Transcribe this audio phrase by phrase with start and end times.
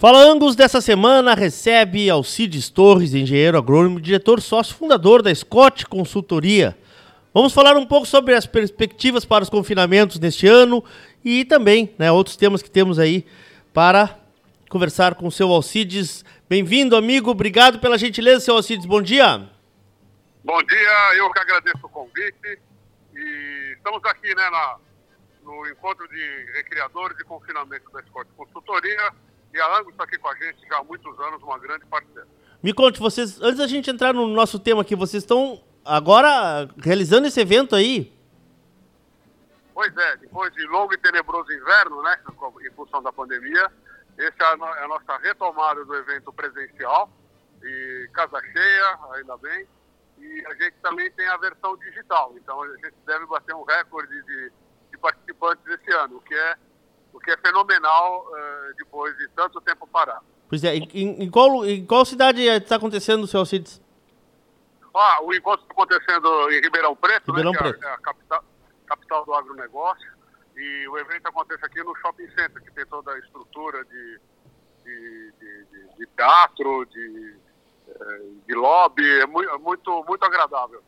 [0.00, 6.74] Fala Angus dessa semana recebe Alcides Torres, engenheiro agrônomo, diretor sócio fundador da Scott Consultoria.
[7.34, 10.82] Vamos falar um pouco sobre as perspectivas para os confinamentos neste ano
[11.22, 13.26] e também né, outros temas que temos aí
[13.74, 14.18] para
[14.70, 16.24] conversar com o seu Alcides.
[16.48, 17.30] Bem-vindo, amigo.
[17.30, 18.86] Obrigado pela gentileza, seu Alcides.
[18.86, 19.50] Bom dia.
[20.42, 22.58] Bom dia, eu que agradeço o convite.
[23.14, 24.76] E estamos aqui né, na,
[25.44, 29.12] no encontro de recriadores de confinamento da Scott Consultoria
[29.52, 32.26] e a Angus está aqui com a gente já há muitos anos, uma grande parceira.
[32.62, 37.26] Me conte, vocês, antes da gente entrar no nosso tema aqui, vocês estão agora realizando
[37.26, 38.12] esse evento aí?
[39.72, 42.18] Pois é, depois de longo e tenebroso inverno, né,
[42.66, 43.72] em função da pandemia,
[44.18, 47.10] essa é a nossa retomada do evento presencial
[47.62, 49.66] e casa cheia, ainda bem.
[50.18, 54.22] E a gente também tem a versão digital, então a gente deve bater um recorde
[54.22, 54.52] de,
[54.90, 56.56] de participantes esse ano, o que é
[57.12, 60.24] o que é fenomenal uh, depois de tanto tempo parado.
[60.48, 63.80] Pois é, em, em, qual, em qual cidade está acontecendo o seu Alcides?
[64.92, 67.78] Ah, o encontro está acontecendo em Ribeirão Preto, Ribeirão né, Preto.
[67.78, 68.44] que é a, é capital,
[68.86, 70.10] capital, do agronegócio.
[70.56, 74.20] E o evento acontece aqui no Shopping Center, que tem toda a estrutura de,
[74.84, 77.36] de, de, de teatro, de,
[77.88, 79.20] eh, de lobby.
[79.20, 80.82] É muito, muito, muito agradável.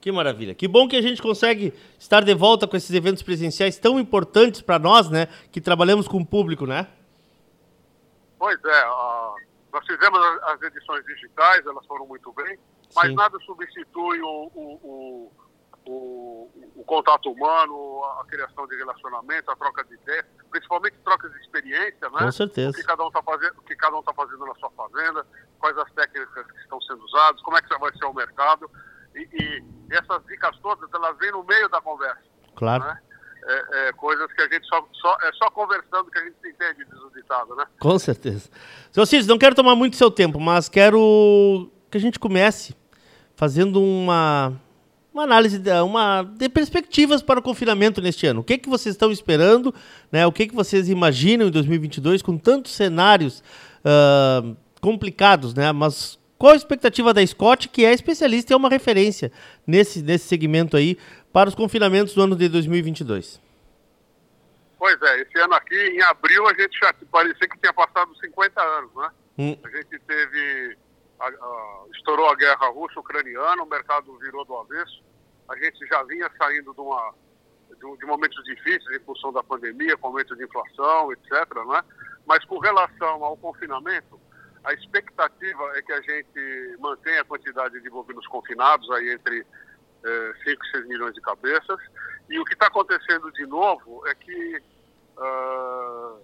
[0.00, 0.54] Que maravilha.
[0.54, 4.62] Que bom que a gente consegue estar de volta com esses eventos presenciais tão importantes
[4.62, 5.26] para nós, né?
[5.52, 6.88] Que trabalhamos com o público, né?
[8.38, 8.86] Pois é.
[8.88, 9.34] Uh,
[9.70, 12.58] nós fizemos as edições digitais, elas foram muito bem,
[12.94, 13.14] mas Sim.
[13.14, 15.32] nada substitui o, o,
[15.86, 21.38] o, o, contato humano, a criação de relacionamento, a troca de ideias, principalmente trocas de
[21.40, 22.20] experiência, né?
[22.20, 22.70] Com certeza.
[22.70, 25.26] O que cada um está fazendo, que cada um está fazendo na sua fazenda,
[25.58, 28.70] quais as técnicas que estão sendo usadas, como é que vai ser o mercado.
[29.14, 32.22] E, e, essas dicas todas, elas vêm no meio da conversa.
[32.54, 32.84] Claro.
[32.84, 32.98] Né?
[33.42, 36.84] É, é, coisas que a gente só, só, é só conversando que a gente entende,
[36.84, 37.64] diz o ditado, né?
[37.80, 38.50] Com certeza.
[38.92, 42.76] Seu Cid, não quero tomar muito seu tempo, mas quero que a gente comece
[43.34, 44.52] fazendo uma,
[45.12, 48.40] uma análise, de, uma, de perspectivas para o confinamento neste ano.
[48.40, 49.74] O que, que vocês estão esperando,
[50.12, 50.26] né?
[50.26, 53.42] o que, que vocês imaginam em 2022 com tantos cenários
[53.82, 55.72] uh, complicados, né?
[55.72, 59.30] mas qual a expectativa da Scott, que é especialista e é uma referência
[59.66, 60.96] nesse, nesse segmento aí
[61.30, 63.38] para os confinamentos do ano de 2022?
[64.78, 68.58] Pois é, esse ano aqui, em abril, a gente já parecia que tinha passado 50
[68.58, 69.10] anos, né?
[69.38, 69.58] Hum.
[69.62, 70.78] A gente teve.
[71.20, 75.02] A, a, estourou a guerra russa-ucraniana, o mercado virou do avesso.
[75.46, 77.12] A gente já vinha saindo de, uma,
[77.68, 81.32] de, de momentos difíceis em função da pandemia, com aumento de inflação, etc.
[81.66, 81.84] Né?
[82.24, 84.18] Mas com relação ao confinamento,
[84.64, 89.46] a expectativa é que a gente mantenha a quantidade de bovinos confinados aí entre
[90.04, 91.80] é, 5 e 6 milhões de cabeças.
[92.28, 94.62] E o que está acontecendo de novo é que
[95.16, 96.20] uh,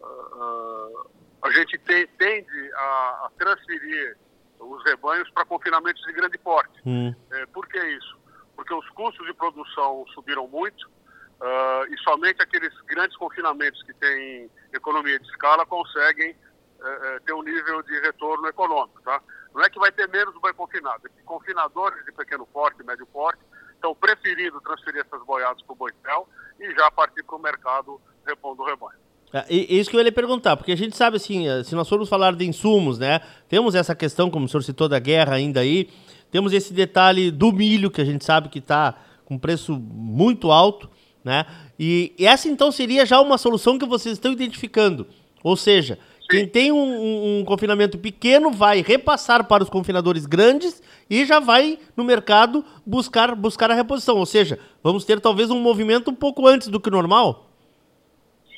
[0.00, 1.10] uh,
[1.42, 4.16] a gente tem, tende a, a, transferir
[4.58, 6.80] os rebanhos para confinamentos de grande porte.
[6.84, 7.14] Hum.
[7.30, 8.18] É, por que isso?
[8.54, 14.50] Porque os custos de produção subiram muito uh, e somente aqueles grandes confinamentos que têm
[14.72, 16.36] economia de escala conseguem
[16.82, 19.00] é, é, ter um nível de retorno econômico.
[19.02, 19.20] Tá?
[19.54, 23.40] Não é que vai ter menos boi confinado, é confinadores de pequeno porte, médio porte,
[23.74, 26.28] estão preferindo transferir essas boiadas para o boitel
[26.58, 28.98] e já partir para o mercado repondo o rebanho.
[29.32, 31.88] É, isso que eu ia lhe perguntar, porque a gente sabe assim, eh, se nós
[31.88, 33.20] formos falar de insumos, né?
[33.48, 35.90] Temos essa questão, como o senhor citou, da guerra ainda aí,
[36.30, 38.94] temos esse detalhe do milho, que a gente sabe que está
[39.24, 40.88] com preço muito alto,
[41.24, 41.44] né?
[41.78, 45.06] E essa então seria já uma solução que vocês estão identificando.
[45.42, 45.98] Ou seja,
[46.28, 51.78] quem tem um, um, confinamento pequeno vai repassar para os confinadores grandes e já vai
[51.96, 54.16] no mercado buscar, buscar a reposição.
[54.16, 57.48] Ou seja, vamos ter talvez um movimento um pouco antes do que normal?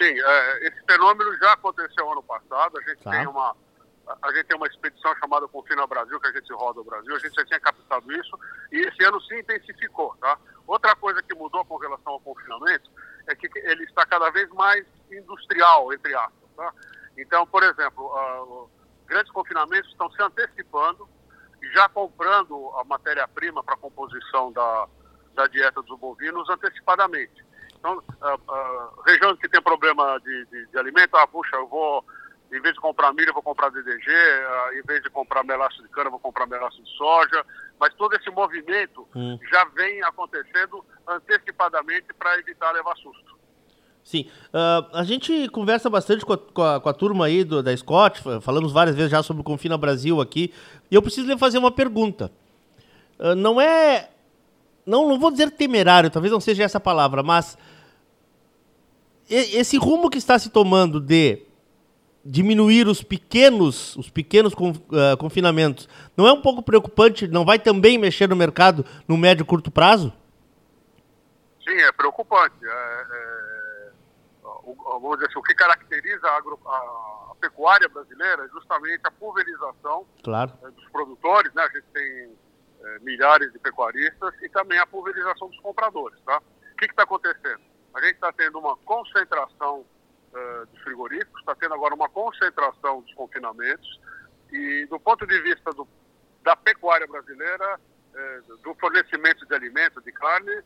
[0.00, 2.78] Sim, é, esse fenômeno já aconteceu ano passado.
[2.78, 3.10] A gente tá.
[3.10, 3.54] tem uma
[4.22, 7.18] a gente tem uma expedição chamada Confina Brasil, que a gente roda o Brasil, a
[7.18, 8.38] gente já tinha captado isso,
[8.72, 10.16] e esse ano se intensificou.
[10.18, 10.38] Tá?
[10.66, 12.90] Outra coisa que mudou com relação ao confinamento
[13.26, 16.50] é que ele está cada vez mais industrial, entre aspas.
[16.56, 16.72] Tá?
[17.18, 18.70] Então, por exemplo, uh,
[19.06, 21.08] grandes confinamentos estão se antecipando
[21.60, 24.88] e já comprando a matéria-prima para a composição da,
[25.34, 27.44] da dieta dos bovinos antecipadamente.
[27.78, 32.04] Então, uh, uh, regiões que tem problema de, de, de, alimento, ah, puxa, eu vou,
[32.52, 35.80] em vez de comprar milho, eu vou comprar DDG, uh, em vez de comprar melaço
[35.82, 37.44] de cana, eu vou comprar melaço de soja.
[37.78, 39.38] Mas todo esse movimento hum.
[39.50, 43.37] já vem acontecendo antecipadamente para evitar levar susto.
[44.08, 44.24] Sim.
[44.48, 47.76] Uh, a gente conversa bastante com a, com a, com a turma aí do, da
[47.76, 50.50] Scott, falamos várias vezes já sobre o Confina Brasil aqui,
[50.90, 52.32] e eu preciso lhe fazer uma pergunta.
[53.20, 54.08] Uh, não é.
[54.86, 57.58] Não, não vou dizer temerário, talvez não seja essa palavra, mas
[59.28, 61.42] esse rumo que está se tomando de
[62.24, 67.28] diminuir os pequenos, os pequenos uh, confinamentos, não é um pouco preocupante?
[67.28, 70.10] Não vai também mexer no mercado no médio e curto prazo?
[71.62, 72.56] Sim, é preocupante.
[72.64, 73.57] É, é,
[74.74, 80.06] vamos dizer assim, o que caracteriza a, agro, a, pecuária brasileira é justamente a pulverização
[80.22, 80.52] claro.
[80.62, 81.62] é, dos produtores, né?
[81.62, 82.36] A gente tem
[82.82, 86.38] é, milhares de pecuaristas e também a pulverização dos compradores, tá?
[86.72, 87.60] O que está acontecendo?
[87.94, 93.12] A gente está tendo uma concentração uh, dos frigoríficos, está tendo agora uma concentração dos
[93.14, 94.00] confinamentos
[94.52, 95.88] e do ponto de vista do,
[96.42, 97.80] da pecuária brasileira,
[98.14, 100.62] uh, do fornecimento de alimentos, de carne,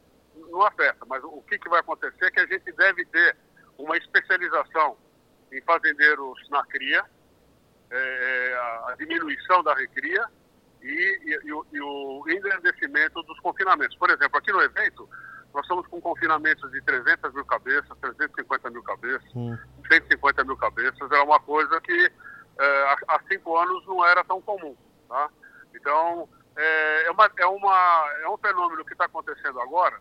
[0.51, 1.05] não afeta.
[1.07, 3.37] Mas o que, que vai acontecer é que a gente deve ter
[3.79, 4.97] uma especialização
[5.53, 7.05] em fazendeiros na cria,
[7.91, 8.55] é,
[8.89, 10.25] a, diminuição da recria
[10.83, 13.97] e, e, e, o, e o engrandecimento dos confinamentos.
[13.97, 15.09] Por exemplo, aqui no evento,
[15.53, 19.57] nós estamos com confinamentos de 300 mil cabeças, 350 mil cabeças, hum.
[19.91, 21.11] 150 mil cabeças.
[21.11, 22.13] É uma coisa que
[22.59, 24.75] é, há cinco anos não era tão comum.
[25.09, 25.29] Tá?
[25.75, 30.01] Então, é, é, uma, é, uma, é um fenômeno que está acontecendo agora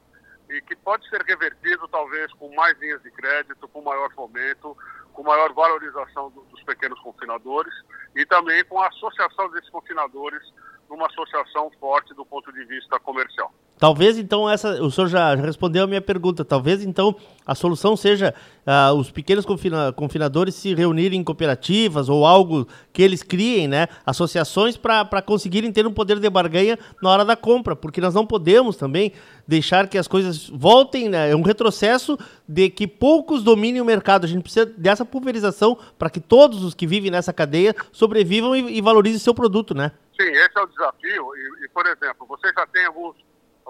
[0.51, 4.75] e que pode ser revertido, talvez, com mais linhas de crédito, com maior fomento,
[5.13, 7.74] com maior valorização do, dos pequenos confinadores
[8.15, 10.42] e também com a associação desses confinadores
[10.89, 13.53] numa associação forte do ponto de vista comercial.
[13.81, 16.45] Talvez então essa, o senhor já respondeu a minha pergunta.
[16.45, 18.31] Talvez então a solução seja
[18.63, 23.88] uh, os pequenos confina, confinadores se reunirem em cooperativas ou algo que eles criem, né?
[24.06, 28.24] Associações para conseguirem ter um poder de barganha na hora da compra, porque nós não
[28.24, 29.13] podemos também
[29.48, 31.31] deixar que as coisas voltem, né?
[31.31, 34.25] É um retrocesso de que poucos dominem o mercado.
[34.25, 38.78] A gente precisa dessa pulverização para que todos os que vivem nessa cadeia sobrevivam e,
[38.78, 39.92] e valorizem seu produto, né?
[40.16, 41.36] Sim, esse é o desafio.
[41.36, 43.16] E, e por exemplo, você já tem alguns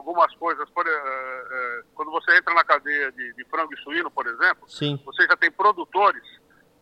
[0.02, 0.70] algumas coisas.
[0.72, 4.68] Por, uh, uh, quando você entra na cadeia de, de, frango e suíno, por exemplo,
[4.68, 5.00] Sim.
[5.06, 6.24] você já tem produtores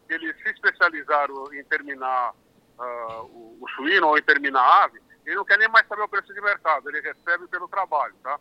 [0.07, 5.00] que eles se especializaram em terminar uh, o, o, suíno ou em terminar a ave,
[5.25, 8.39] ele não quer nem mais saber o preço de mercado, ele recebe pelo trabalho, tá?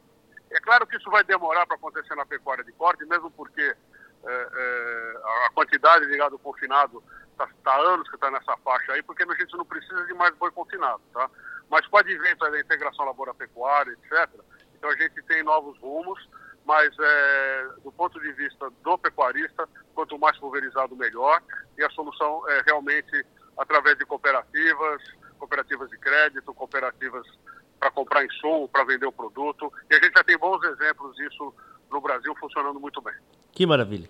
[0.50, 3.76] É claro que isso vai demorar para acontecer na pecuária de corte, mesmo porque
[4.24, 7.02] a quantidade de gado confinado
[7.32, 10.34] está tá anos que está nessa faixa aí, porque a gente não precisa de mais
[10.36, 11.30] boi confinado, tá?
[11.68, 14.40] Mas com o advento da integração lavoura-pecuária, etc.,
[14.78, 16.18] então a gente tem novos rumos,
[16.64, 21.42] mas é, do ponto de vista do pecuarista, quanto mais pulverizado, melhor.
[21.76, 23.26] E a solução é realmente
[23.56, 25.02] através de cooperativas,
[25.38, 27.26] cooperativas de crédito, cooperativas
[27.78, 29.72] para comprar insumo, para vender o produto.
[29.90, 31.54] E a gente já tem bons exemplos disso
[31.90, 33.14] no Brasil funcionando muito bem.
[33.52, 34.08] Que maravilha.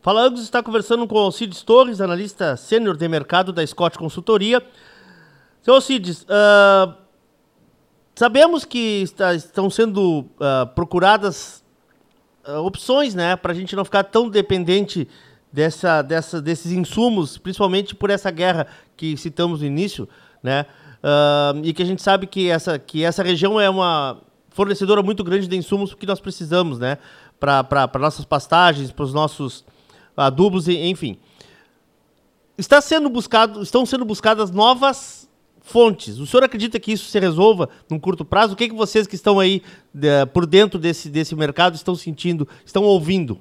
[0.00, 4.60] Fala está conversando com Alcides Torres, analista sênior de mercado da Scott Consultoria.
[5.62, 7.01] Seu Alcides, uh,
[8.14, 11.64] Sabemos que está, estão sendo uh, procuradas
[12.46, 15.08] uh, opções, né, para a gente não ficar tão dependente
[15.50, 18.66] dessa, dessa, desses insumos, principalmente por essa guerra
[18.96, 20.06] que citamos no início,
[20.42, 20.66] né,
[21.02, 24.20] uh, e que a gente sabe que essa, que essa região é uma
[24.50, 26.98] fornecedora muito grande de insumos que nós precisamos, né,
[27.40, 29.64] para nossas pastagens, para os nossos
[30.14, 31.18] adubos, enfim.
[32.58, 35.21] Está sendo buscado, estão sendo buscadas novas
[35.62, 36.18] fontes.
[36.18, 38.54] O senhor acredita que isso se resolva num curto prazo?
[38.54, 39.62] O que, é que vocês que estão aí
[39.94, 43.40] de, por dentro desse, desse mercado estão sentindo, estão ouvindo?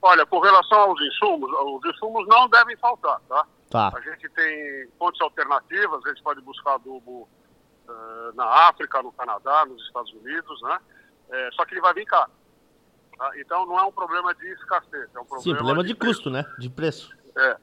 [0.00, 3.46] Olha, com relação aos insumos, os insumos não devem faltar, tá?
[3.68, 3.92] Tá.
[3.94, 7.28] A gente tem fontes alternativas, a gente pode buscar adubo
[7.86, 10.78] uh, na África, no Canadá, nos Estados Unidos, né?
[11.30, 12.30] É, só que ele vai vir caro.
[13.18, 13.30] Tá?
[13.38, 16.30] Então não é um problema de escassez, é um problema Sim, problema de, de custo,
[16.30, 16.46] né?
[16.58, 17.14] De preço.
[17.36, 17.56] É.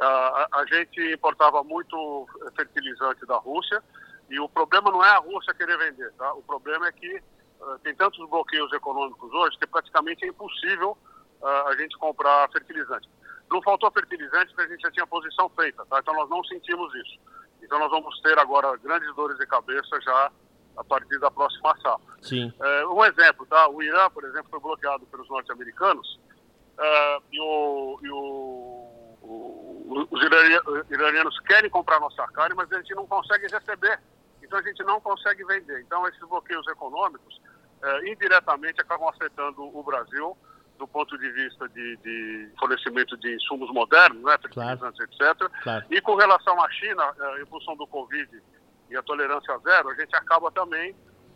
[0.00, 3.82] A, a, gente importava muito fertilizante da Rússia
[4.28, 6.34] e o problema não é a Rússia querer vender, tá?
[6.34, 10.98] O problema é que uh, tem tantos bloqueios econômicos hoje que praticamente é impossível
[11.40, 13.08] uh, a gente comprar fertilizante.
[13.50, 15.98] Não faltou fertilizante porque a gente já tinha posição feita, tá?
[16.00, 17.18] Então nós não sentimos isso.
[17.62, 20.30] Então nós vamos ter agora grandes dores de cabeça já
[20.76, 22.16] a partir da próxima safra.
[22.20, 22.52] Sim.
[22.60, 23.66] Uh, um exemplo, tá?
[23.70, 26.20] O Irã, por exemplo, foi bloqueado pelos norte-americanos
[27.32, 28.75] e o, e o
[29.86, 30.22] os
[30.90, 34.00] iranianos querem comprar nossa carne, mas a gente não consegue receber.
[34.42, 35.80] Então a gente não consegue vender.
[35.80, 37.40] Então esses bloqueios econômicos
[37.82, 40.36] eh, indiretamente acabam afetando o Brasil
[40.78, 45.32] do ponto de vista de, de fornecimento de insumos modernos, né, fertilizantes, claro.
[45.38, 45.62] etc.
[45.62, 45.86] Claro.
[45.90, 48.42] E com relação à China, eh, em função do Covid
[48.90, 50.94] e a tolerância zero, a gente acaba também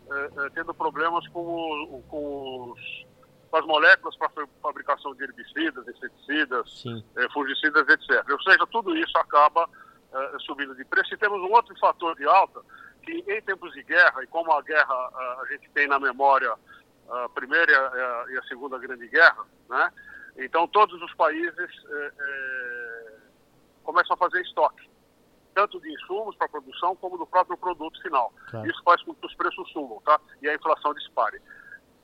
[0.09, 3.05] eh, tendo problemas com, o, com os
[3.51, 4.31] com as moléculas para
[4.61, 6.83] fabricação de herbicidas, inseticidas,
[7.17, 8.25] eh, fungicidas, etc.
[8.31, 9.69] Ou seja, tudo isso acaba
[10.13, 11.13] eh, subindo de preço.
[11.13, 12.61] E temos um outro fator de alta,
[13.03, 16.53] que em tempos de guerra, e como a guerra a gente tem na memória
[17.09, 19.91] a primeira e a, segunda grande guerra, né?
[20.37, 23.17] então todos os países eh,
[23.83, 24.89] começam a fazer estoque,
[25.53, 28.31] tanto de insumos para produção como do próprio produto final.
[28.49, 28.69] Claro.
[28.69, 30.21] Isso faz com que os preços subam, tá?
[30.41, 31.41] E a inflação dispare.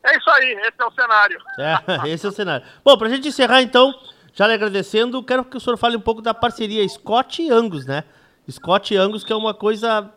[0.04, 1.39] É isso aí, esse é o cenário.
[2.06, 2.66] É, esse é o cenário.
[2.84, 3.94] Bom, para a gente encerrar então,
[4.34, 7.86] já lhe agradecendo, quero que o senhor fale um pouco da parceria Scott e Angus,
[7.86, 8.04] né?
[8.50, 10.10] Scott e Angus, que é uma coisa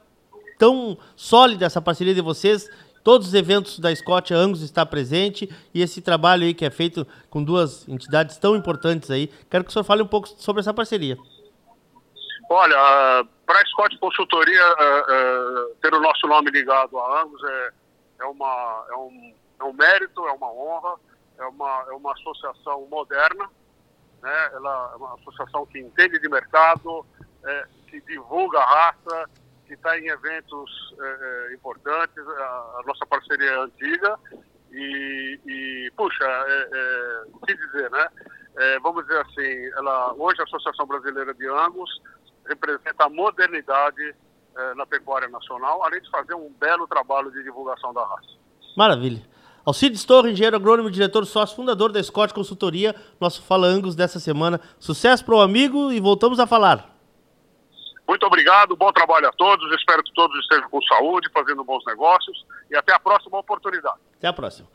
[0.59, 2.69] tão sólida essa parceria de vocês.
[3.03, 7.07] Todos os eventos da Scott Angus está presente e esse trabalho aí que é feito
[7.31, 9.29] com duas entidades tão importantes aí.
[9.51, 11.17] Quero que o senhor fale um pouco sobre essa parceria.
[12.51, 17.71] Olha, para a Scott Consultoria, uh, uh, ter o nosso nome ligado a Angus é,
[18.21, 20.97] é, uma, é, um, é um mérito, é uma honra,
[21.39, 23.49] é uma, é uma associação moderna,
[24.23, 24.51] né?
[24.55, 27.05] Ela é uma associação que entende de mercado,
[27.45, 29.31] é, que divulga a raça,
[29.67, 34.19] que está em eventos é, importantes, a, a, nossa parceria é antiga
[34.73, 38.09] e, e puxa, é, é, o que dizer, né?
[38.57, 41.91] É, vamos dizer assim, ela, hoje a Associação Brasileira de Angus
[42.47, 44.15] representa a modernidade
[44.77, 48.37] na pecuária nacional, além de fazer um belo trabalho de divulgação da raça.
[48.77, 49.23] Maravilha.
[49.71, 54.61] Alcides Torre, engenheiro agrônomo, diretor sócio, fundador da Scott Consultoria, nosso Fala Angus dessa semana.
[54.81, 56.93] Sucesso para o amigo e voltamos a falar.
[58.09, 59.73] Muito obrigado, bom trabalho a todos.
[59.73, 63.95] Espero que todos estejam com saúde, fazendo bons negócios e até a próxima oportunidade.
[64.19, 64.67] Até a próxima.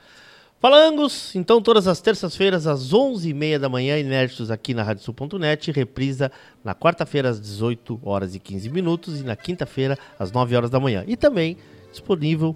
[0.62, 6.32] Fala Angus, então todas as terças-feiras às 11h30 da manhã, inéditos aqui na radiosul.net, reprisa
[6.64, 10.80] na quarta-feira às 18 horas e 15 minutos e na quinta-feira às 9 horas da
[10.80, 11.04] manhã.
[11.06, 11.58] E também
[11.92, 12.56] disponível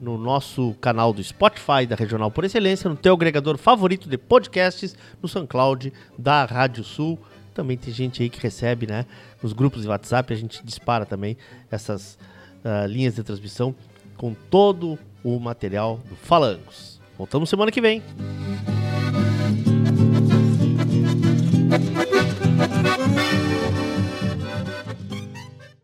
[0.00, 4.96] no nosso canal do Spotify da Regional por Excelência, no teu agregador favorito de podcasts,
[5.22, 7.18] no SoundCloud da Rádio Sul.
[7.52, 9.04] Também tem gente aí que recebe, né?
[9.42, 11.36] Nos grupos de WhatsApp a gente dispara também
[11.70, 12.18] essas
[12.64, 13.74] uh, linhas de transmissão
[14.16, 16.98] com todo o material do Falangos.
[17.18, 18.02] Voltamos semana que vem.